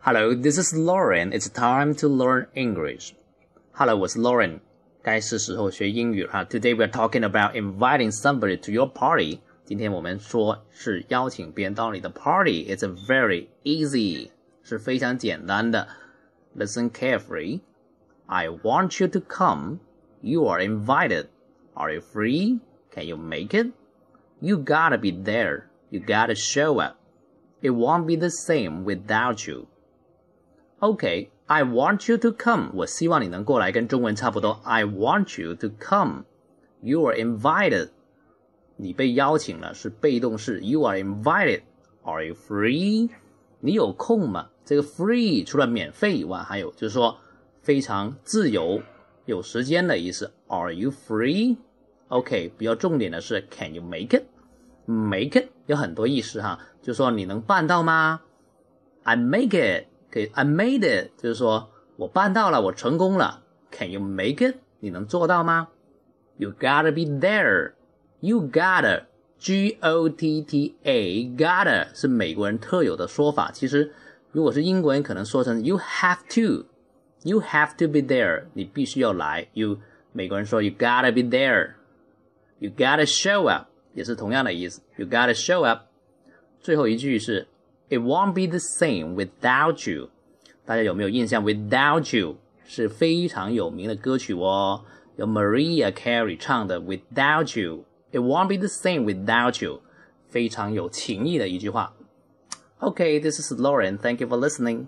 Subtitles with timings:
[0.00, 1.32] Hello, this is Lauren.
[1.32, 3.12] It's time to learn English.
[3.72, 4.60] Hello，我是 Lauren，
[5.02, 6.46] 该是时候学英语了。
[6.46, 9.40] Today we are talking about inviting somebody to your party.
[9.64, 12.72] 今天我们说是邀请别人到你的 party.
[12.72, 14.30] It's a very easy，
[14.62, 15.88] 是非常简单的。
[16.56, 17.60] Listen carefully.
[18.26, 19.78] I want you to come.
[20.20, 21.26] You are invited.
[21.74, 22.60] Are you free?
[22.92, 23.72] Can you make it?
[24.40, 25.64] You gotta be there.
[25.90, 26.96] You gotta show up.
[27.60, 29.66] It won't be the same without you.
[30.81, 32.71] Okay, I want you to come.
[32.73, 34.59] 我希望你能过来，跟中文差不多。
[34.63, 36.23] I want you to come.
[36.81, 37.89] You are invited.
[38.77, 40.59] 你被邀请了，是被动式。
[40.61, 41.61] You are invited.
[42.01, 43.11] Are you free?
[43.59, 44.49] 你有空吗？
[44.65, 47.15] 这个 free 除了免费以外，还有就是说
[47.61, 48.81] 非常自由、
[49.25, 50.31] 有时间的意思。
[50.47, 51.57] Are you free?
[52.07, 54.23] OK，比较重点的是 Can you make it?
[54.87, 58.21] Make it 有很多意思哈，就说你能办到吗
[59.03, 59.90] ？I make it.
[60.10, 63.42] 可以，I made it，就是说我办到了，我成功了。
[63.70, 64.56] Can you make it？
[64.80, 65.68] 你能做到吗？
[66.36, 67.72] You gotta be there.
[68.20, 69.04] You gotta.
[69.38, 71.24] G O T T A.
[71.36, 73.50] Gotta 是美国人特有的说法。
[73.52, 73.92] 其实
[74.32, 76.66] 如果是英国人，可能说成 You have to.
[77.22, 78.44] You have to be there.
[78.54, 79.48] 你必须要来。
[79.52, 79.78] You
[80.12, 81.72] 美国人说 You gotta be there.
[82.58, 84.80] You gotta show up 也是同样的意思。
[84.96, 85.82] You gotta show up.
[86.60, 87.46] 最后一句是。
[87.91, 90.09] it won't be the same without you。
[90.65, 94.85] 大家有没有印象？Without you 是非常有名的歌曲哦，
[95.17, 96.79] 由 Mariah Carey 唱的。
[96.79, 99.81] Without you, it won't be the same without you。
[100.29, 101.93] 非常有情意的一句话。
[102.79, 103.97] Okay, this is Lauren.
[103.97, 104.87] Thank you for listening.